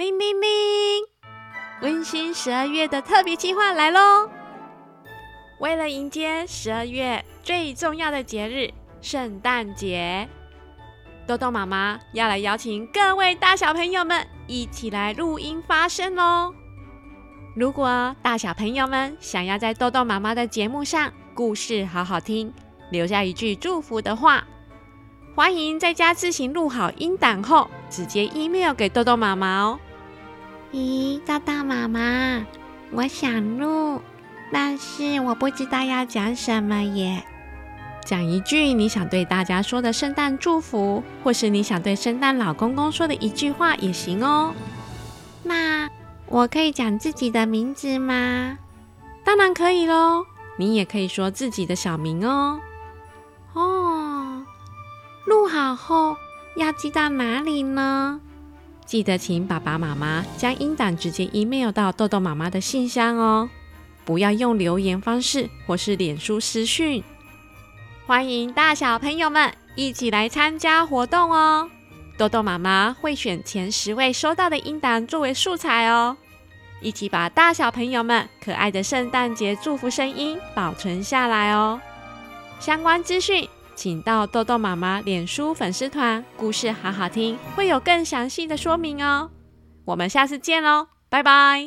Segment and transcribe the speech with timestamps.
[0.00, 0.48] 铃铃铃！
[1.82, 4.30] 温馨十二月的特别计划来喽！
[5.60, 10.26] 为了迎接十二月最重要的节日——圣诞节，
[11.26, 16.54] 豆豆妈妈要来邀请各位大小朋友们一起来录音发声喽！
[17.54, 22.50] 如果大小朋友们想要在豆豆妈妈的节目上故事好好听，
[22.90, 24.46] 留下一句祝福的话，
[25.36, 29.78] 欢迎在家自行录好音档后，直接 email 给豆豆妈妈哦。
[30.72, 32.46] 咦，大大妈妈，
[32.92, 34.00] 我想录，
[34.52, 37.24] 但是我不知道要讲什么耶。
[38.04, 44.54] 讲一句你想对大家说的圣诞祝福，或是你想对圣诞老公公说的一句话也行哦。
[45.42, 45.88] 那
[46.26, 48.58] 我可以讲自己的名字吗？
[49.24, 50.24] 当然可以喽，
[50.56, 52.60] 你也可以说自己的小名哦。
[53.54, 54.44] 哦，
[55.26, 56.16] 录好后
[56.54, 58.20] 要寄到哪里呢？
[58.90, 63.48] 记得请爸爸妈妈将音档直接 email 到豆豆妈妈的信箱哦，
[64.04, 67.00] 不要用留言方式或是脸书私讯。
[68.04, 71.70] 欢迎大小朋友们一起来参加活动哦！
[72.18, 76.16] 豆豆妈妈会选前十位收到的音档作为素材哦，
[76.80, 81.80] 一起把大小朋友们可爱的圣诞节祝福声音保存下来哦。
[82.58, 83.48] 相关资讯，
[83.80, 89.30] 请到豆豆妈妈脸书粉丝团，故事好好听，会有更详细的说明哦。
[89.86, 91.66] 我们下次见喽，拜拜。